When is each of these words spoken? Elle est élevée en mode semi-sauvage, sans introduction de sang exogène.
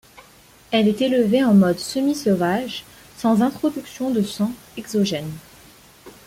Elle 0.71 0.87
est 0.87 0.99
élevée 1.03 1.43
en 1.43 1.53
mode 1.53 1.77
semi-sauvage, 1.77 2.85
sans 3.19 3.43
introduction 3.43 4.09
de 4.09 4.23
sang 4.23 4.51
exogène. 4.75 5.31